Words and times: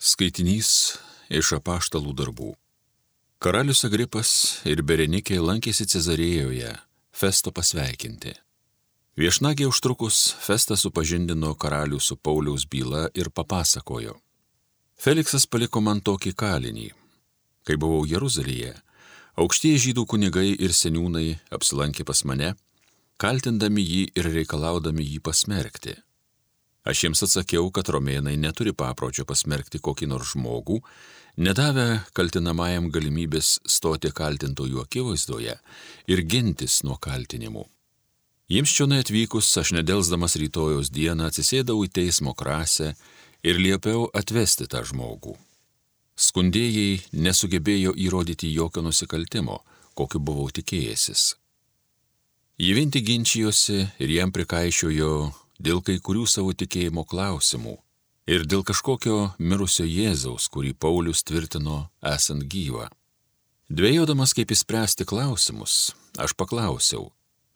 Skaitinys 0.00 0.96
iš 1.28 1.50
apaštalų 1.58 2.14
darbų. 2.16 2.54
Karalius 3.36 3.84
Agripas 3.84 4.30
ir 4.64 4.80
Berenikė 4.80 5.36
lankėsi 5.44 5.84
Cezarėjoje, 5.92 6.70
Festo 7.12 7.52
pasveikinti. 7.52 8.32
Viešnagė 9.20 9.68
užtrukus, 9.68 10.22
Festas 10.40 10.86
supažindino 10.86 11.52
karalių 11.52 12.00
su 12.00 12.16
Pauliaus 12.16 12.64
byla 12.64 13.10
ir 13.12 13.28
papasakojo. 13.28 14.16
Feliksas 14.96 15.44
paliko 15.44 15.84
man 15.84 16.00
tokį 16.00 16.32
kalinį. 16.32 16.88
Kai 17.68 17.76
buvau 17.76 18.06
Jeruzalėje, 18.08 18.72
aukštieji 19.36 19.86
žydų 19.90 20.08
kunigai 20.08 20.48
ir 20.56 20.72
seniūnai 20.72 21.42
apsilankė 21.52 22.08
pas 22.08 22.24
mane, 22.24 22.54
kaltindami 23.20 23.84
jį 23.84 24.04
ir 24.16 24.32
reikalaudami 24.32 25.04
jį 25.04 25.20
pasmerkti. 25.20 26.00
Aš 26.84 27.04
jiems 27.04 27.20
atsakiau, 27.26 27.68
kad 27.74 27.90
romėnai 27.92 28.38
neturi 28.40 28.72
papročio 28.72 29.26
pasmerkti 29.28 29.82
kokį 29.84 30.08
nors 30.08 30.32
žmogų, 30.32 30.78
nedavę 31.36 32.00
kaltinamajam 32.16 32.88
galimybės 32.92 33.58
stoti 33.68 34.12
kaltintojų 34.16 34.86
akivaizdoje 34.86 35.58
ir 36.08 36.22
gintis 36.24 36.80
nuo 36.86 36.96
kaltinimų. 36.96 37.66
Jiems 38.50 38.72
čionai 38.74 39.04
atvykus, 39.04 39.50
aš 39.60 39.74
nedelsdamas 39.76 40.34
rytojos 40.40 40.88
dieną 40.90 41.28
atsisėdau 41.28 41.84
į 41.86 41.92
teismo 42.00 42.32
krasę 42.34 42.94
ir 43.46 43.60
liepiau 43.60 44.08
atvesti 44.16 44.66
tą 44.66 44.80
žmogų. 44.88 45.36
Skundėjai 46.20 46.98
nesugebėjo 47.12 47.92
įrodyti 47.94 48.50
jokio 48.52 48.82
nusikaltimo, 48.82 49.60
kokiu 49.94 50.18
buvau 50.18 50.48
tikėjęsis. 50.50 51.36
Jie 52.60 52.74
vinti 52.76 53.00
ginčijosi 53.00 53.78
ir 54.02 54.10
jam 54.16 54.32
prikaišiojo 54.34 55.12
dėl 55.60 55.82
kai 55.84 55.98
kurių 56.00 56.24
savo 56.28 56.54
tikėjimo 56.56 57.04
klausimų 57.04 57.76
ir 58.30 58.46
dėl 58.48 58.64
kažkokio 58.66 59.34
mirusio 59.38 59.84
Jėzaus, 59.84 60.48
kurį 60.52 60.72
Paulius 60.74 61.22
tvirtino 61.26 61.90
esant 62.14 62.46
gyvą. 62.52 62.88
Dvėjodamas 63.70 64.34
kaip 64.34 64.50
įspręsti 64.54 65.06
klausimus, 65.06 65.92
aš 66.18 66.34
paklausiau, 66.34 67.10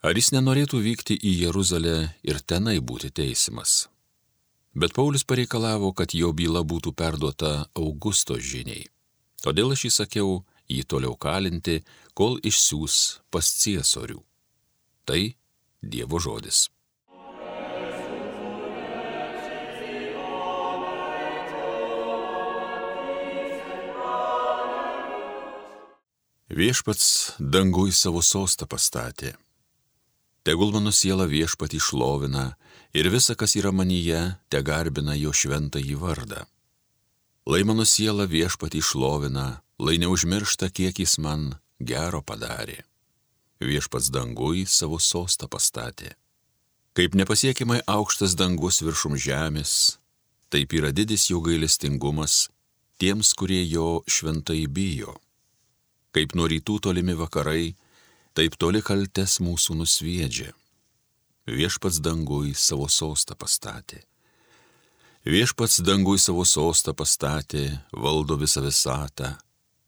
ar 0.04 0.14
jis 0.14 0.30
nenorėtų 0.36 0.78
vykti 0.84 1.16
į 1.18 1.32
Jeruzalę 1.46 1.96
ir 2.22 2.40
tenai 2.40 2.78
būti 2.78 3.10
teisimas. 3.10 3.88
Bet 4.74 4.94
Paulius 4.94 5.24
pareikalavo, 5.24 5.92
kad 5.94 6.14
jo 6.14 6.32
byla 6.34 6.64
būtų 6.66 6.92
perduota 6.98 7.66
Augusto 7.78 8.38
žiniai. 8.38 8.88
Todėl 9.42 9.74
aš 9.74 9.88
įsakiau 9.90 10.42
jį 10.70 10.82
toliau 10.88 11.14
kalinti, 11.20 11.82
kol 12.14 12.38
išsiūs 12.42 12.96
pas 13.30 13.50
ciesorių. 13.62 14.18
Tai 15.06 15.20
Dievo 15.84 16.18
žodis. 16.18 16.68
Viešpats 26.54 27.34
dangui 27.40 27.90
savo 27.90 28.20
sostą 28.22 28.68
pastatė. 28.70 29.32
Tegul 30.46 30.70
mano 30.70 30.92
siela 30.94 31.24
viešpatį 31.26 31.80
šlovina 31.82 32.44
ir 32.94 33.08
visa, 33.10 33.34
kas 33.34 33.56
yra 33.58 33.72
manyje, 33.74 34.20
te 34.46 34.60
garbina 34.62 35.16
jo 35.18 35.32
šventą 35.34 35.82
į 35.82 35.96
vardą. 35.98 36.44
Lai 37.50 37.64
mano 37.66 37.82
siela 37.82 38.28
viešpatį 38.30 38.84
šlovina, 38.86 39.46
lai 39.82 39.96
neužmiršta, 39.98 40.70
kiek 40.70 41.00
jis 41.02 41.16
man 41.18 41.56
gero 41.82 42.22
padarė. 42.22 42.84
Viešpats 43.58 44.12
dangui 44.14 44.62
savo 44.70 45.02
sostą 45.02 45.50
pastatė. 45.50 46.14
Kaip 46.94 47.18
nepasiekimai 47.18 47.80
aukštas 47.82 48.38
dangus 48.38 48.78
viršum 48.86 49.18
žemės, 49.18 49.98
taip 50.54 50.78
yra 50.78 50.94
didis 50.94 51.26
jo 51.34 51.42
gailestingumas 51.42 52.44
tiems, 53.02 53.34
kurie 53.34 53.64
jo 53.66 54.04
šventai 54.06 54.68
bijo. 54.70 55.18
Kaip 56.14 56.36
nuo 56.38 56.46
rytų 56.46 56.78
tolimi 56.86 57.16
vakarai, 57.18 57.74
taip 58.38 58.54
toli 58.54 58.82
kaltes 58.86 59.40
mūsų 59.42 59.74
nusviedžia. 59.80 60.52
Viešpats 61.50 61.98
dangui 62.00 62.54
savo 62.54 62.86
sostą 62.88 63.34
pastatė. 63.34 64.04
Viešpats 65.26 65.80
dangui 65.82 66.20
savo 66.22 66.44
sostą 66.46 66.94
pastatė, 66.94 67.64
valdo 67.92 68.38
visą 68.38 68.62
visatą. 68.62 69.34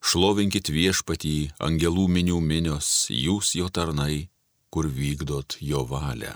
Šlovinkit 0.02 0.68
viešpatį, 0.72 1.36
angelų 1.62 2.08
minių 2.18 2.40
minios, 2.42 2.90
jūs 3.10 3.54
jo 3.58 3.70
tarnai, 3.70 4.26
kur 4.70 4.90
vykdot 4.90 5.58
jo 5.60 5.86
valią. 5.86 6.34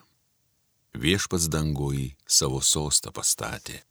Viešpats 0.95 1.51
dangui 1.51 2.15
savo 2.27 2.63
sostą 2.63 3.11
pastatė. 3.15 3.83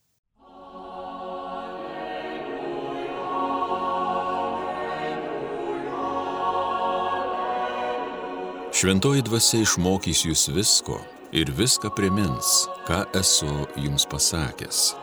Šventoji 8.80 9.26
dvasia 9.28 9.60
išmokys 9.60 10.22
jūs 10.24 10.46
visko 10.56 11.02
ir 11.36 11.50
viską 11.52 11.90
primins, 11.92 12.62
ką 12.88 13.02
esu 13.20 13.50
jums 13.76 14.06
pasakęs. 14.08 14.94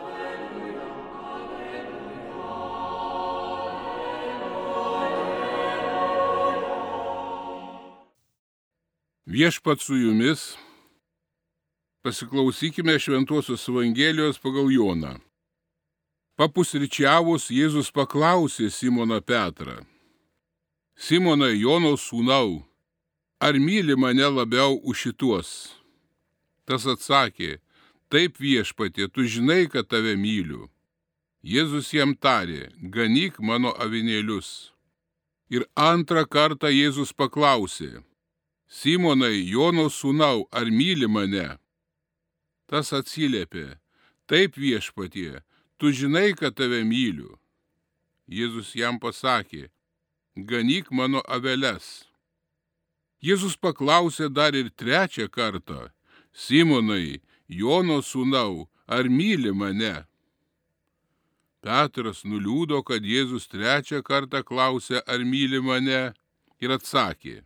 Viešpat 9.28 9.84
su 9.84 9.98
jumis, 10.00 10.46
pasiklausykime 12.00 12.94
Šventuosios 12.96 13.68
Evangelijos 13.68 14.40
pagal 14.40 14.72
Joną. 14.72 15.18
Papusryčiavus 16.40 17.50
Jėzus 17.52 17.92
paklausė 17.92 18.70
Simoną 18.72 19.20
Petrą. 19.20 19.82
Simonai 20.96 21.60
Jono 21.60 21.92
sūnau, 22.00 22.62
ar 23.40 23.58
myli 23.58 23.96
mane 23.96 24.26
labiau 24.26 24.80
už 24.82 24.96
šituos? 25.06 25.50
Tas 26.66 26.86
atsakė, 26.86 27.58
taip 28.10 28.40
viešpatė, 28.40 29.08
tu 29.12 29.26
žinai, 29.26 29.66
kad 29.70 29.88
tave 29.88 30.16
myliu. 30.16 30.66
Jėzus 31.46 31.92
jam 31.94 32.16
tarė, 32.16 32.72
ganyk 32.80 33.38
mano 33.38 33.70
avinėlius. 33.78 34.72
Ir 35.48 35.62
antrą 35.78 36.24
kartą 36.26 36.72
Jėzus 36.74 37.12
paklausė, 37.14 38.02
Simonai, 38.66 39.46
Jono 39.46 39.86
sūnau, 39.86 40.48
ar 40.50 40.66
myli 40.66 41.06
mane? 41.06 41.58
Tas 42.66 42.90
atsiliepė, 42.90 43.78
taip 44.26 44.58
viešpatie, 44.58 45.44
tu 45.78 45.92
žinai, 45.94 46.32
kad 46.34 46.56
tave 46.58 46.82
myliu. 46.82 47.36
Jėzus 48.26 48.74
jam 48.74 48.98
pasakė, 48.98 49.68
ganyk 50.34 50.90
mano 50.90 51.22
aveles. 51.30 52.08
Jėzus 53.22 53.56
paklausė 53.56 54.28
dar 54.28 54.54
ir 54.54 54.68
trečią 54.70 55.28
kartą, 55.28 55.88
Simonai, 56.32 57.22
Jono 57.48 58.02
sūnau, 58.02 58.68
ar 58.86 59.08
myli 59.08 59.52
mane? 59.52 60.04
Petras 61.64 62.22
nuliūdo, 62.28 62.82
kad 62.84 63.02
Jėzus 63.02 63.48
trečią 63.48 64.02
kartą 64.04 64.42
klausė, 64.44 65.00
ar 65.06 65.24
myli 65.24 65.62
mane, 65.64 66.12
ir 66.60 66.70
atsakė, 66.76 67.40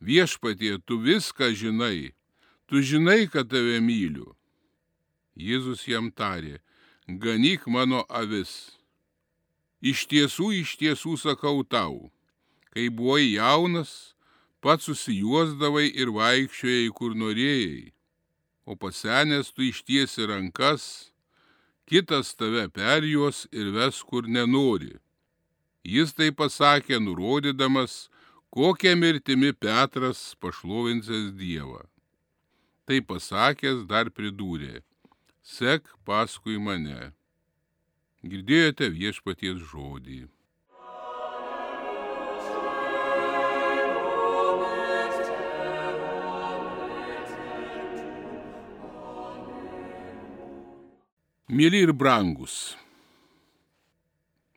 viešpatie, 0.00 0.78
tu 0.86 0.98
viską 1.02 1.50
žinai, 1.54 2.14
tu 2.66 2.80
žinai, 2.80 3.26
kad 3.30 3.50
tave 3.50 3.80
myliu. 3.80 4.34
Jėzus 5.34 5.82
jam 5.88 6.12
tarė, 6.14 6.60
ganyk 7.08 7.66
mano 7.66 8.04
avis. 8.08 8.78
Iš 9.84 10.06
tiesų, 10.08 10.52
iš 10.62 10.76
tiesų 10.80 11.18
sakau 11.20 11.64
tau, 11.66 12.12
kai 12.72 12.88
buvai 12.88 13.34
jaunas, 13.34 14.13
pats 14.64 14.88
susijuosdavai 14.88 15.90
ir 15.92 16.08
vaikščiojai, 16.16 16.92
kur 16.96 17.12
norėjai, 17.20 17.92
o 18.64 18.76
pasenęs 18.80 19.50
tu 19.52 19.66
ištiesi 19.68 20.24
rankas, 20.30 20.84
kitas 21.84 22.32
tave 22.38 22.64
perjuos 22.72 23.44
ir 23.52 23.74
ves, 23.76 24.00
kur 24.08 24.24
nenori. 24.24 24.94
Jis 25.84 26.16
tai 26.16 26.30
pasakė, 26.32 26.96
nurodydamas, 26.96 28.08
kokią 28.56 28.94
mirtimi 28.96 29.52
Petras 29.52 30.30
pašlovinsės 30.40 31.34
Dievą. 31.36 31.82
Tai 32.88 33.00
pasakęs 33.10 33.84
dar 33.90 34.08
pridūrė, 34.16 34.80
sek 35.44 35.92
paskui 36.08 36.56
mane. 36.56 37.12
Girdėjote 38.24 38.88
viešpaties 38.96 39.60
žodį. 39.68 40.22
Mėly 51.54 51.84
ir 51.84 51.92
brangus, 51.94 52.74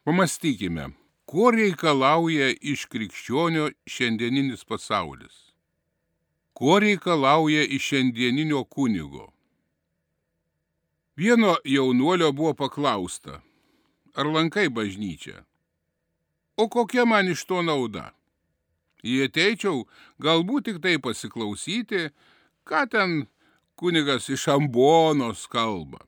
pamastykime, 0.01 0.87
ko 1.29 1.51
reikalauja 1.53 2.47
iš 2.71 2.87
krikščionio 2.89 3.67
šiandieninis 3.95 4.63
pasaulis? 4.65 5.35
Ko 6.57 6.79
reikalauja 6.81 7.67
iš 7.77 7.91
šiandieninio 7.91 8.63
kunigo? 8.65 9.27
Vieno 11.21 11.53
jaunuolio 11.75 12.31
buvo 12.33 12.55
paklausta, 12.63 13.43
ar 14.17 14.33
lankai 14.33 14.65
bažnyčią. 14.73 15.37
O 16.57 16.65
kokia 16.65 17.05
man 17.05 17.29
iš 17.29 17.45
to 17.45 17.61
nauda? 17.61 18.09
Jei 19.05 19.29
ateičiau, 19.29 19.85
galbūt 20.17 20.71
tik 20.71 20.81
tai 20.81 20.97
pasiklausyti, 20.97 22.07
ką 22.65 22.85
ten 22.89 23.17
kunigas 23.77 24.33
iš 24.33 24.49
ambonos 24.57 25.45
kalba. 25.45 26.01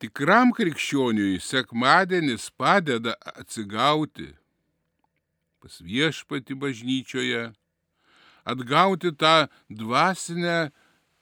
Tikram 0.00 0.48
krikščioniui 0.56 1.40
sekmadienis 1.44 2.46
padeda 2.56 3.12
atsigauti 3.36 4.30
pas 5.60 5.74
viešpati 5.84 6.56
bažnyčioje, 6.62 7.42
atgauti 8.48 9.10
tą 9.12 9.34
dvasinę 9.68 10.70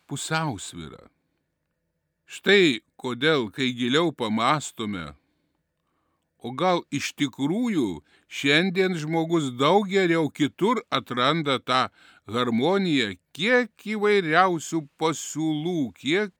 pusiausvyrą. 0.07 1.09
Štai 2.31 2.79
kodėl, 2.95 3.49
kai 3.51 3.73
giliau 3.75 4.15
pamastome, 4.15 5.09
o 6.39 6.55
gal 6.55 6.85
iš 6.95 7.11
tikrųjų 7.19 7.99
šiandien 8.31 8.95
žmogus 9.03 9.51
daug 9.59 9.91
geriau 9.91 10.31
kitur 10.31 10.85
atranda 10.87 11.59
tą 11.59 11.89
harmoniją, 12.31 13.17
kiek 13.35 13.91
įvairiausių 13.99 14.85
pasiūlų, 15.03 15.81
kiek 15.99 16.31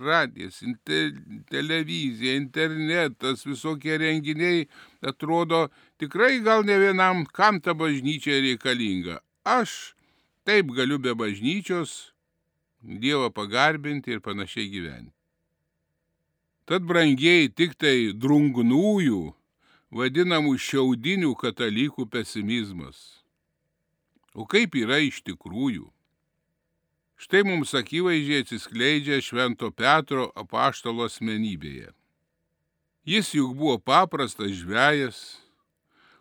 radijas, 0.00 0.62
inter, 0.62 1.12
televizija, 1.50 2.36
internetas, 2.36 3.44
visokie 3.46 3.98
renginiai, 3.98 4.64
atrodo, 5.02 5.68
tikrai 6.00 6.40
gal 6.44 6.64
ne 6.66 6.78
vienam, 6.80 7.24
kam 7.26 7.60
ta 7.60 7.74
bažnyčia 7.74 8.40
reikalinga. 8.44 9.20
Aš 9.44 9.94
taip 10.44 10.72
galiu 10.76 10.98
be 10.98 11.14
bažnyčios 11.14 12.14
Dievą 12.84 13.30
pagarbinti 13.32 14.12
ir 14.12 14.20
panašiai 14.20 14.68
gyventi. 14.68 15.14
Tad 16.68 16.84
brangiai 16.84 17.48
tik 17.48 17.72
tai 17.80 18.12
drungnųjų, 18.12 19.22
vadinamų 19.88 20.52
šiaudinių 20.60 21.32
katalikų 21.40 22.04
pesimizmas. 22.12 23.24
O 24.36 24.44
kaip 24.44 24.76
yra 24.76 24.98
iš 25.00 25.22
tikrųjų? 25.24 25.86
Štai 27.24 27.40
mums 27.48 27.70
akivaizdžiai 27.72 28.42
atsiskleidžia 28.44 29.16
Švento 29.24 29.70
Petro 29.72 30.26
apaštalo 30.36 31.06
asmenybėje. 31.08 31.86
Jis 33.08 33.30
juk 33.38 33.54
buvo 33.56 33.78
paprastas 33.80 34.52
žvėjas, 34.58 35.20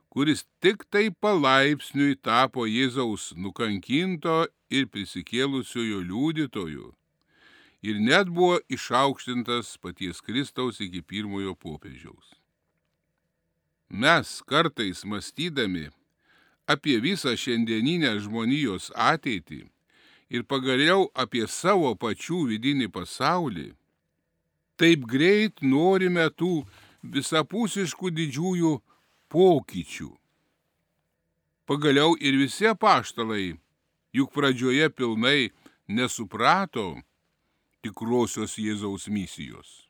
kuris 0.07 0.45
tik 0.63 0.85
tai 0.87 1.09
palaipsniui 1.11 2.15
tapo 2.23 2.63
Jėzaus 2.63 3.33
nukankinto 3.35 4.45
ir 4.71 4.87
prisikėlusiojo 4.93 5.99
liudytoju 6.07 6.93
ir 7.83 7.99
net 7.99 8.31
buvo 8.31 8.61
išaukštintas 8.71 9.75
paties 9.83 10.23
Kristaus 10.23 10.79
iki 10.79 11.03
pirmojo 11.03 11.51
popiežiaus. 11.59 12.31
Mes 13.91 14.39
kartais 14.47 15.03
mąstydami 15.03 15.89
apie 16.63 16.95
visą 17.03 17.35
šiandieninę 17.35 18.15
žmonijos 18.23 18.93
ateitį, 18.95 19.65
ir 20.33 20.43
pagaliau 20.49 21.05
apie 21.13 21.45
savo 21.47 21.93
pačių 21.93 22.47
vidinį 22.49 22.89
pasaulį, 22.93 23.69
taip 24.81 25.05
greit 25.05 25.61
norime 25.61 26.25
tų 26.33 26.63
visapusiškų 27.03 28.09
didžiųjų 28.17 28.73
pokyčių. 29.29 30.09
Pagaliau 31.69 32.17
ir 32.19 32.35
visi 32.41 32.65
apaštalai, 32.67 33.53
juk 34.13 34.33
pradžioje 34.33 34.89
pilnai 34.97 35.53
nesuprato 35.87 36.97
tikrosios 37.85 38.57
Jėzaus 38.57 39.07
misijos. 39.07 39.83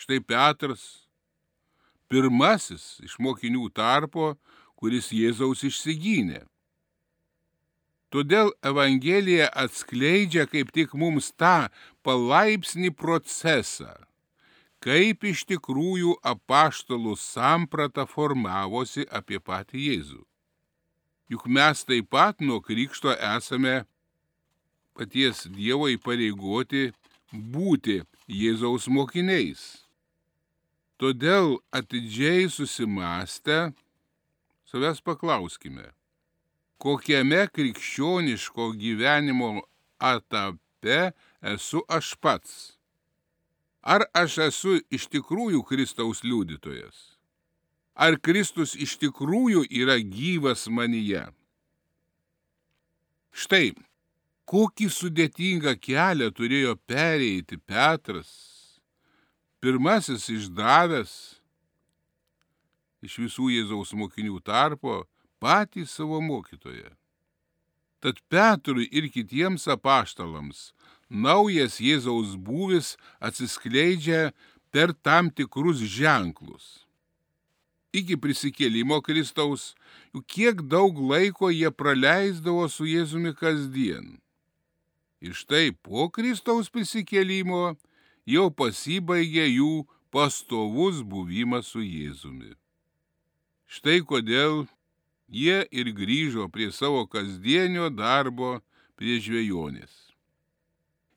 Štai 0.00 0.20
Petras, 0.24 1.06
pirmasis 2.08 2.98
iš 3.04 3.18
mokinių 3.22 3.68
tarpo, 3.76 4.34
kuris 4.80 5.12
Jėzaus 5.12 5.62
išsigynė. 5.68 6.42
Todėl 8.10 8.50
Evangelija 8.66 9.46
atskleidžia 9.54 10.48
kaip 10.50 10.72
tik 10.74 10.96
mums 10.98 11.30
tą 11.38 11.68
palaipsnį 12.02 12.90
procesą, 12.98 13.92
kaip 14.82 15.22
iš 15.30 15.44
tikrųjų 15.46 16.16
apaštalų 16.32 17.14
samprata 17.20 18.08
formavosi 18.10 19.06
apie 19.06 19.38
patį 19.38 19.84
Jėzų. 19.84 20.24
Juk 21.30 21.46
mes 21.46 21.84
taip 21.86 22.08
pat 22.10 22.42
nuo 22.42 22.58
krikšto 22.58 23.14
esame 23.14 23.84
paties 24.98 25.44
Dievo 25.46 25.86
įpareigoti 25.94 26.88
būti 27.30 28.00
Jėzaus 28.26 28.88
mokiniais. 28.90 29.62
Todėl 30.98 31.60
atidžiai 31.70 32.50
susimastę, 32.50 33.70
savęs 34.66 34.98
paklauskime, 35.00 35.86
kokiame 36.80 37.44
krikščioniško 37.54 38.70
gyvenimo 38.80 39.50
etape 40.12 41.00
esu 41.54 41.82
aš 41.88 42.14
pats. 42.22 42.54
Ar 43.80 44.04
aš 44.16 44.38
esu 44.48 44.78
iš 44.92 45.06
tikrųjų 45.12 45.60
Kristaus 45.68 46.24
liudytojas? 46.24 46.96
Ar 47.94 48.16
Kristus 48.20 48.72
iš 48.76 48.96
tikrųjų 49.00 49.66
yra 49.82 49.98
gyvas 50.00 50.66
manyje? 50.72 51.26
Štai, 53.30 53.74
kokį 54.48 54.88
sudėtingą 54.92 55.76
kelią 55.80 56.30
turėjo 56.36 56.74
pereiti 56.88 57.60
Petras, 57.60 58.30
pirmasis 59.60 60.28
išdavęs 60.32 61.12
iš 63.04 63.16
visų 63.24 63.52
Jėzaus 63.52 63.92
mokinių 63.96 64.40
tarpo 64.44 65.04
patį 65.40 65.86
savo 65.88 66.20
mokytoją. 66.24 66.92
Tad 68.00 68.20
Petrui 68.32 68.88
ir 68.92 69.10
kitiems 69.12 69.66
apaštalams 69.68 70.70
naujas 71.10 71.80
Jėzaus 71.82 72.36
būvis 72.38 72.94
atsiskleidžia 73.20 74.30
per 74.70 74.94
tam 74.94 75.28
tikrus 75.30 75.82
ženklus. 75.82 76.86
Iki 77.90 78.16
prisikėlimo 78.22 79.00
Kristaus, 79.02 79.74
juk 80.14 80.26
kiek 80.30 80.62
daug 80.70 80.94
laiko 80.94 81.50
jie 81.50 81.72
praleisdavo 81.74 82.68
su 82.70 82.86
Jėzumi 82.86 83.34
kasdien. 83.34 84.20
Ir 85.20 85.34
štai 85.34 85.74
po 85.74 86.06
Kristaus 86.08 86.70
prisikėlimo 86.70 87.74
jau 88.30 88.46
pasibaigė 88.54 89.48
jų 89.50 89.72
pastovus 90.14 91.02
buvimas 91.02 91.74
su 91.74 91.82
Jėzumi. 91.82 92.54
Štai 93.66 94.00
kodėl 94.06 94.64
jie 95.30 95.62
ir 95.70 95.92
grįžo 95.94 96.48
prie 96.50 96.70
savo 96.74 97.06
kasdienio 97.06 97.88
darbo 97.94 98.58
prie 98.98 99.20
žvejonės. 99.22 100.10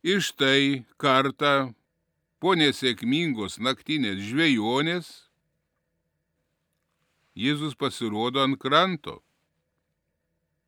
Ir 0.06 0.22
štai 0.22 0.86
kartą 1.02 1.74
po 2.40 2.54
nesėkmingos 2.60 3.60
naktinės 3.60 4.22
žvejonės 4.30 5.12
Jėzus 7.34 7.74
pasirodo 7.74 8.44
ant 8.46 8.60
kranto, 8.62 9.16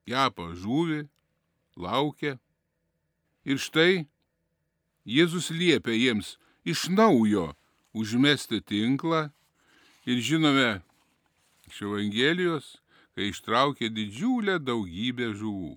kepa 0.09 0.47
žuvį, 0.57 1.03
laukia. 1.77 2.39
Ir 3.45 3.61
štai 3.61 4.07
Jėzus 5.05 5.51
liepia 5.53 5.93
jiems 5.93 6.39
iš 6.65 6.87
naujo 6.89 7.51
užmesti 7.93 8.63
tinklą 8.65 9.27
ir 10.09 10.23
žinome 10.25 10.81
iš 11.69 11.83
Evangelijos, 11.85 12.79
kai 13.15 13.31
ištraukė 13.31 13.89
didžiulę 13.95 14.59
daugybę 14.59 15.31
žuvų. 15.39 15.75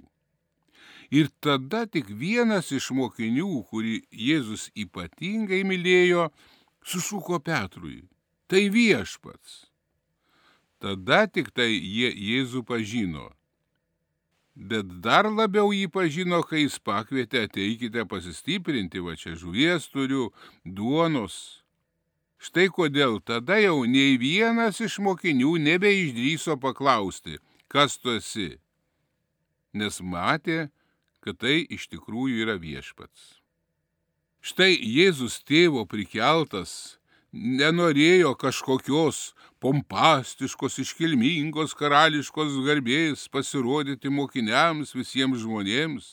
Ir 1.10 1.30
tada 1.40 1.86
tik 1.86 2.10
vienas 2.10 2.68
iš 2.74 2.90
mokinių, 2.92 3.62
kurį 3.70 3.94
Jėzus 4.12 4.68
ypatingai 4.76 5.62
mylėjo, 5.64 6.28
sušuko 6.84 7.40
Petrui. 7.40 8.02
Tai 8.48 8.68
viešpats. 8.74 9.64
Tada 10.78 11.24
tik 11.26 11.50
tai 11.56 11.70
jie 11.72 12.10
Jėzų 12.12 12.62
pažino. 12.68 13.30
Bet 14.58 14.90
dar 15.04 15.28
labiau 15.30 15.70
jį 15.72 15.86
pažino, 15.94 16.42
kai 16.42 16.64
jis 16.64 16.78
pakvietė 16.82 17.44
ateikite 17.46 18.04
pasistiprinti, 18.10 19.00
va 19.00 19.14
čia 19.14 19.36
žuvies 19.38 19.86
turiu, 19.92 20.32
duonos. 20.64 21.62
Štai 22.38 22.68
kodėl 22.70 23.18
tada 23.18 23.58
jau 23.58 23.82
nei 23.82 24.14
vienas 24.20 24.78
iš 24.78 25.00
mokinių 25.02 25.56
nebeišdryso 25.58 26.54
paklausti, 26.62 27.40
kas 27.66 27.98
tu 27.98 28.14
esi, 28.14 28.52
nes 29.74 29.98
matė, 30.00 30.68
kad 31.18 31.40
tai 31.42 31.64
iš 31.66 31.88
tikrųjų 31.90 32.44
yra 32.46 32.54
viešpats. 32.62 33.38
Štai 34.38 34.70
Jėzus 34.78 35.40
tėvo 35.42 35.82
prikeltas 35.90 36.98
nenorėjo 37.34 38.36
kažkokios 38.38 39.34
pompastiškos, 39.58 40.78
iškilmingos 40.84 41.74
karališkos 41.74 42.54
garbės 42.62 43.26
pasirodyti 43.34 44.14
mokiniams 44.14 44.94
visiems 44.94 45.42
žmonėms, 45.42 46.06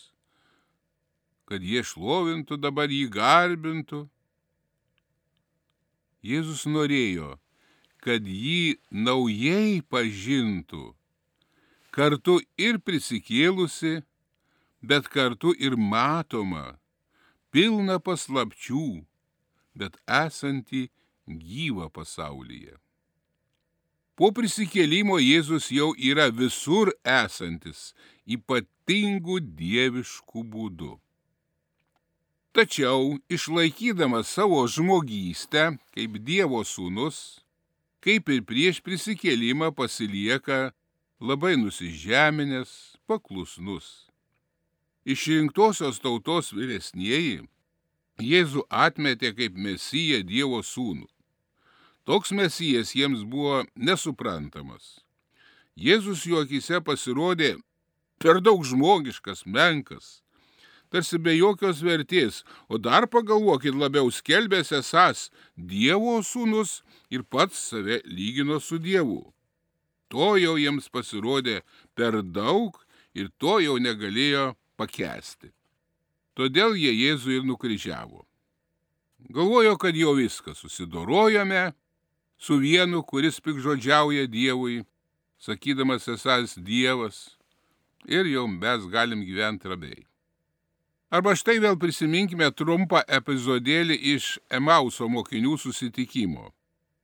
kad 1.45 1.61
jie 1.61 1.85
šlovintų 1.85 2.57
dabar 2.57 2.89
jį 2.89 3.05
garbintų 3.13 4.07
Jėzus 6.25 6.63
norėjo, 6.65 7.35
kad 8.01 8.25
jį 8.25 8.77
naujai 8.89 9.81
pažintų, 9.93 10.87
kartu 11.93 12.39
ir 12.57 12.79
prisikėlusi, 12.81 13.99
bet 14.81 15.09
kartu 15.09 15.53
ir 15.57 15.77
matoma, 15.77 16.79
pilna 17.53 17.99
paslapčių, 18.01 19.05
bet 19.77 19.97
esanti 20.09 20.87
gyva 21.27 21.91
pasaulyje. 21.93 22.75
Po 24.15 24.31
prisikėlimo 24.31 25.17
Jėzus 25.19 25.69
jau 25.75 25.89
yra 25.99 26.29
visur 26.31 26.93
esantis, 27.03 27.91
ypatingų 28.25 29.41
dieviškų 29.59 30.45
būdų. 30.53 30.93
Tačiau 32.55 33.17
išlaikydamas 33.27 34.29
savo 34.31 34.61
žmogystę 34.63 35.73
kaip 35.91 36.13
Dievo 36.23 36.61
sūnus, 36.63 37.17
kaip 37.99 38.31
ir 38.31 38.45
prieš 38.47 38.79
prisikėlimą 38.85 39.73
pasilieka 39.75 40.71
labai 41.19 41.57
nusižeminęs, 41.59 42.71
paklusnus. 43.11 44.07
Išrinktosios 45.03 45.99
tautos 45.99 46.55
vyresnieji 46.55 47.43
Jėzų 48.23 48.63
atmetė 48.71 49.33
kaip 49.35 49.59
mesiją 49.59 50.23
Dievo 50.23 50.63
sūnų. 50.63 51.09
Toks 52.07 52.31
mesijas 52.31 52.95
jiems 52.95 53.27
buvo 53.27 53.65
nesuprantamas. 53.75 55.01
Jėzus 55.75 56.23
jų 56.23 56.45
akise 56.45 56.79
pasirodė 56.79 57.57
per 58.23 58.39
daug 58.39 58.63
žmogiškas, 58.63 59.43
menkas, 59.43 60.21
tarsi 60.95 61.19
be 61.19 61.33
jokios 61.35 61.81
vertės, 61.83 62.43
o 62.71 62.79
dar 62.79 63.09
pagalvokit 63.11 63.75
labiau 63.75 64.07
skelbęs 64.11 64.71
esas 64.79 65.27
Dievo 65.55 66.21
sūnus 66.23 66.79
ir 67.11 67.25
pats 67.27 67.59
save 67.71 67.99
lygino 68.07 68.61
su 68.63 68.79
Dievu. 68.79 69.25
To 70.07 70.35
jau 70.39 70.55
jiems 70.55 70.87
pasirodė 70.87 71.61
per 71.99 72.21
daug 72.23 72.77
ir 73.17 73.27
to 73.41 73.59
jau 73.59 73.75
negalėjo 73.81 74.53
pakesti. 74.79 75.51
Todėl 76.35 76.75
jie 76.79 76.93
Jėzų 76.95 77.39
ir 77.39 77.45
nukryžiavo. 77.47 78.23
Galvojo, 79.35 79.75
kad 79.81 79.95
jau 79.95 80.13
viską 80.15 80.55
susidorojome 80.55 81.73
su 82.37 82.59
vienu, 82.61 83.01
kuris 83.03 83.41
pikžodžiauja 83.43 84.27
Dievui, 84.31 84.83
sakydamas 85.39 86.07
esas 86.11 86.55
Dievas, 86.55 87.37
ir 88.07 88.27
jau 88.31 88.47
mes 88.47 88.87
galim 88.91 89.23
gyventi 89.25 89.71
ramiai. 89.71 90.05
Arba 91.15 91.31
štai 91.39 91.61
vėl 91.63 91.77
prisiminkime 91.79 92.49
trumpą 92.59 92.99
epizodėlį 93.17 93.95
iš 94.15 94.25
Emauso 94.51 95.05
mokinių 95.07 95.53
susitikimo. 95.61 96.49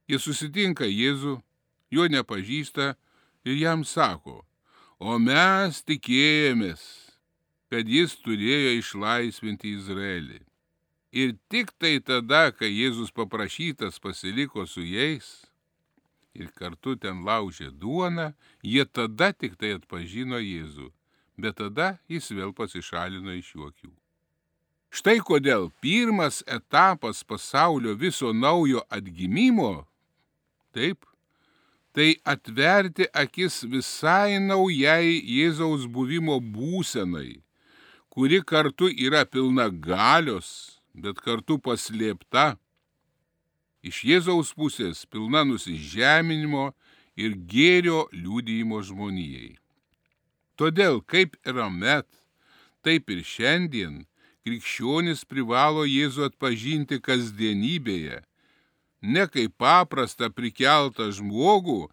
Jie 0.10 0.18
susitinka 0.20 0.84
Jėzų, 0.90 1.38
jo 1.96 2.08
nepažįsta 2.12 2.88
ir 3.48 3.56
jam 3.62 3.86
sako, 3.88 4.42
o 5.00 5.16
mes 5.16 5.80
tikėjomės, 5.88 6.82
kad 7.72 7.88
jis 7.88 8.18
turėjo 8.26 8.74
išlaisvinti 8.82 9.78
Izraelį. 9.78 10.42
Ir 11.16 11.38
tik 11.48 11.72
tai 11.80 11.94
tada, 12.04 12.50
kai 12.52 12.74
Jėzus 12.74 13.16
paprašytas 13.16 14.02
pasiliko 14.04 14.68
su 14.68 14.84
jais 14.84 15.32
ir 16.36 16.52
kartu 16.52 16.98
ten 17.00 17.24
laužė 17.24 17.72
duoną, 17.72 18.34
jie 18.60 18.84
tada 18.84 19.32
tik 19.32 19.56
tai 19.56 19.78
atpažino 19.80 20.44
Jėzų, 20.44 20.92
bet 21.40 21.62
tada 21.64 21.94
jis 22.12 22.32
vėl 22.36 22.52
pasišalino 22.52 23.40
iš 23.40 23.56
jų 23.56 23.72
akių. 23.72 24.01
Štai 24.92 25.20
kodėl 25.24 25.70
pirmas 25.84 26.42
etapas 26.48 27.24
pasaulio 27.24 27.96
viso 27.96 28.34
naujo 28.36 28.84
atgimimo, 28.92 29.86
taip, 30.76 31.08
tai 31.96 32.18
atverti 32.28 33.08
akis 33.16 33.62
visai 33.72 34.42
naujai 34.44 35.16
Jėzaus 35.24 35.88
buvimo 35.88 36.42
būsenai 36.44 37.40
kuri 38.12 38.42
kartu 38.44 38.90
yra 38.92 39.24
pilna 39.26 39.70
galios, 39.70 40.80
bet 40.94 41.22
kartu 41.24 41.56
paslėpta. 41.64 42.58
Iš 43.88 44.04
Jėzaus 44.10 44.52
pusės 44.52 45.06
pilna 45.08 45.46
nusižeminimo 45.48 46.66
ir 47.16 47.38
gėrio 47.54 48.04
liūdėjimo 48.12 48.82
žmonijai. 48.84 49.56
Todėl 50.60 51.00
kaip 51.08 51.40
ir 51.48 51.62
amet, 51.64 52.08
taip 52.84 53.10
ir 53.16 53.24
šiandien 53.24 54.04
krikščionis 54.46 55.26
privalo 55.30 55.86
Jėzų 55.86 56.30
atpažinti 56.30 57.00
kasdienybėje, 57.04 58.22
ne 59.02 59.26
kaip 59.30 59.58
paprastą 59.62 60.30
prikeltą 60.34 61.10
žmogų, 61.14 61.90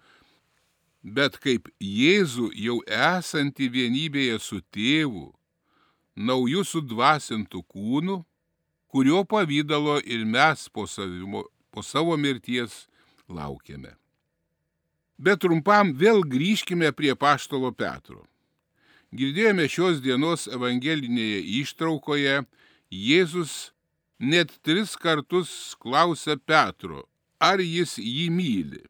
bet 1.03 1.39
kaip 1.43 1.69
Jėzų 1.81 2.51
jau 2.57 2.79
esantį 2.87 3.69
vienybėje 3.77 4.39
su 4.43 4.61
tėvu 4.75 5.29
naujų 6.19 6.65
sudvasintų 6.67 7.63
kūnų, 7.71 8.19
kurio 8.91 9.23
pavydalo 9.29 9.99
ir 10.03 10.25
mes 10.27 10.67
po, 10.73 10.87
savimo, 10.91 11.45
po 11.71 11.85
savo 11.85 12.17
mirties 12.19 12.87
laukiame. 13.29 13.95
Bet 15.19 15.43
trumpam 15.43 15.93
vėl 15.99 16.23
grįžkime 16.23 16.91
prie 16.95 17.15
paštalo 17.19 17.73
Petro. 17.75 18.25
Girdėjome 19.17 19.65
šios 19.73 20.03
dienos 20.05 20.45
evangelinėje 20.53 21.41
ištraukoje, 21.63 22.43
Jėzus 22.93 23.73
net 24.21 24.53
tris 24.61 24.97
kartus 25.01 25.75
klausia 25.81 26.37
Petro, 26.37 27.07
ar 27.41 27.61
jis 27.61 27.97
jį 27.97 28.29
myli. 28.29 28.83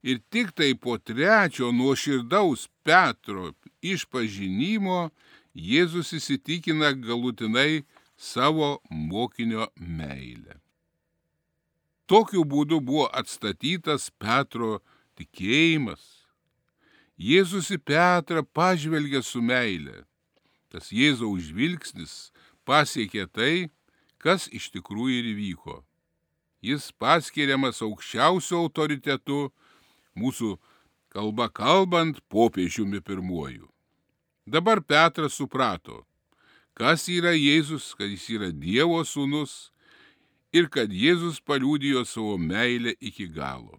Ir 0.00 0.22
tik 0.32 0.54
tai 0.56 0.72
po 0.72 0.96
trečio 0.96 1.68
nuoširdaus 1.72 2.68
Petro 2.82 3.52
išpažinimo 3.84 5.10
Jėzus 5.52 6.14
įsitikina 6.16 6.94
galutinai 6.96 7.84
savo 8.16 8.78
mokinio 8.88 9.68
meilę. 9.76 10.56
Tokiu 12.08 12.46
būdu 12.48 12.80
buvo 12.80 13.10
atstatytas 13.12 14.08
Petro 14.16 14.80
tikėjimas. 15.20 16.19
Jėzus 17.20 17.66
į 17.68 17.76
Petrą 17.84 18.40
pažvelgia 18.56 19.20
su 19.20 19.42
meilė. 19.44 20.06
Tas 20.72 20.88
Jėzaus 20.88 21.50
žvilgsnis 21.50 22.30
pasiekė 22.64 23.26
tai, 23.28 23.68
kas 24.16 24.46
iš 24.48 24.70
tikrųjų 24.72 25.18
ir 25.18 25.28
įvyko. 25.34 25.74
Jis 26.64 26.86
paskiriamas 26.96 27.82
aukščiausiu 27.84 28.62
autoritetu, 28.62 29.50
mūsų 30.16 30.54
kalba 31.12 31.50
kalbant, 31.52 32.22
popiežiumi 32.32 33.02
pirmuoju. 33.04 33.68
Dabar 34.48 34.80
Petras 34.80 35.36
suprato, 35.36 36.06
kas 36.72 37.04
yra 37.12 37.34
Jėzus, 37.36 37.92
kad 37.98 38.08
jis 38.08 38.30
yra 38.32 38.48
Dievo 38.48 39.04
sūnus 39.04 39.74
ir 40.56 40.72
kad 40.72 40.88
Jėzus 40.88 41.44
paliūdijo 41.44 42.06
savo 42.08 42.38
meilę 42.40 42.96
iki 42.96 43.28
galo. 43.28 43.76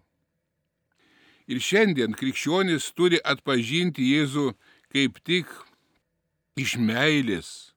Ir 1.50 1.58
šiandien 1.58 2.14
krikščionis 2.14 2.92
turi 2.94 3.18
atpažinti 3.24 4.04
Jėzų 4.12 4.52
kaip 4.94 5.18
tik 5.26 5.50
iš 6.58 6.76
meilės. 6.78 7.72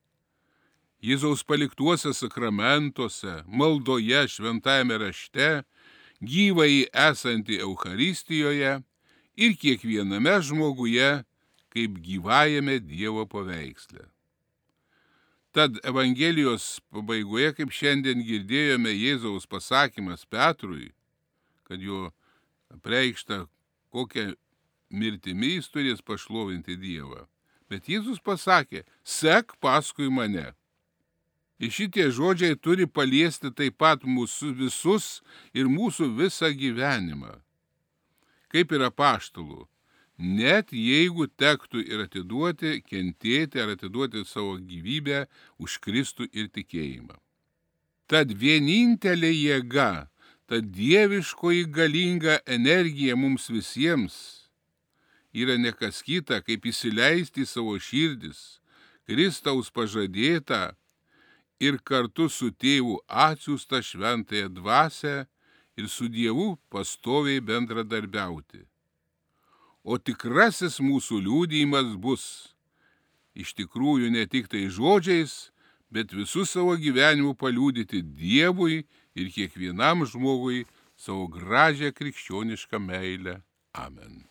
Jėzaus 1.06 1.44
paliktuose 1.46 2.14
sakramentuose, 2.18 3.44
maldoje, 3.46 4.26
šventajame 4.32 4.98
rašte, 5.04 5.50
gyvai 6.22 6.88
esanti 6.90 7.60
Euharistijoje 7.62 8.80
ir 9.36 9.56
kiekviename 9.62 10.40
žmoguje 10.42 11.24
kaip 11.76 11.98
gyvajame 12.02 12.80
Dievo 12.80 13.26
paveiksle. 13.28 14.08
Tad 15.56 15.80
Evangelijos 15.88 16.80
pabaigoje, 16.92 17.54
kaip 17.56 17.72
šiandien 17.72 18.24
girdėjome 18.28 18.92
Jėzaus 18.92 19.48
pasakymas 19.48 20.26
Petrui, 20.28 20.90
kad 21.68 21.84
jo 21.84 22.10
preikšta, 22.84 23.46
kokią 23.96 24.34
mirtimį 24.92 25.56
jis 25.58 25.72
turės 25.72 26.04
pašlovinti 26.06 26.78
Dievą. 26.80 27.26
Bet 27.70 27.90
Jėzus 27.90 28.22
pasakė, 28.22 28.84
sek 29.02 29.56
paskui 29.64 30.12
mane. 30.14 30.52
Ir 31.58 31.72
šitie 31.72 32.10
žodžiai 32.12 32.58
turi 32.60 32.86
paliesti 32.86 33.50
taip 33.56 33.78
pat 33.80 34.04
mūsų 34.04 34.52
visus 34.60 35.22
ir 35.56 35.72
mūsų 35.72 36.12
visą 36.20 36.52
gyvenimą. 36.52 37.38
Kaip 38.52 38.76
yra 38.76 38.92
paštalų, 38.92 39.64
net 40.20 40.74
jeigu 40.76 41.28
tektų 41.28 41.82
ir 41.88 42.06
atiduoti, 42.06 42.82
kentėti 42.84 43.64
ar 43.64 43.74
atiduoti 43.76 44.26
savo 44.28 44.58
gyvybę 44.60 45.26
už 45.58 45.80
Kristų 45.84 46.28
ir 46.32 46.52
tikėjimą. 46.52 47.16
Tad 48.12 48.36
vienintelė 48.38 49.32
jėga, 49.32 50.08
ta 50.46 50.62
dieviškoji 50.62 51.66
galinga 51.66 52.40
energija 52.46 53.16
mums 53.16 53.50
visiems 53.50 54.16
yra 55.36 55.58
nekas 55.60 56.00
kita, 56.06 56.40
kaip 56.46 56.66
įsileisti 56.70 57.44
į 57.44 57.50
savo 57.50 57.76
širdis, 57.82 58.62
Kristaus 59.06 59.68
pažadėtą 59.70 60.72
ir 61.62 61.78
kartu 61.84 62.30
su 62.32 62.50
tėvu 62.52 62.98
atsiųstą 63.06 63.82
šventąją 63.84 64.50
dvasę 64.56 65.16
ir 65.78 65.90
su 65.92 66.08
Dievu 66.08 66.56
pastoviai 66.72 67.44
bendradarbiauti. 67.44 68.64
O 69.84 70.00
tikrasis 70.00 70.80
mūsų 70.82 71.20
liūdėjimas 71.28 71.94
bus 72.02 72.26
iš 73.36 73.54
tikrųjų 73.60 74.10
ne 74.16 74.24
tik 74.32 74.48
tai 74.50 74.66
žodžiais, 74.72 75.52
bet 75.90 76.14
visų 76.14 76.46
savo 76.50 76.76
gyvenimu 76.80 77.36
paliūdyti 77.40 78.04
Dievui 78.04 78.84
ir 79.16 79.34
kiekvienam 79.34 80.06
žmogui 80.10 80.66
savo 80.96 81.28
gražią 81.32 81.92
krikščionišką 81.96 82.80
meilę. 82.80 83.42
Amen. 83.76 84.24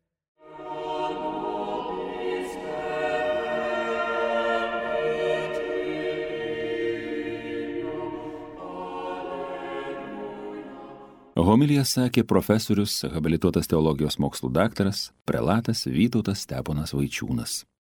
Homilija 11.34 11.82
sakė 11.84 12.22
profesorius, 12.30 13.00
habilituotas 13.10 13.66
teologijos 13.68 14.20
mokslų 14.22 14.52
daktaras, 14.54 15.08
prelatas 15.26 15.82
Vytautas 15.90 16.46
Steponas 16.46 16.94
Vaičiūnas. 16.94 17.64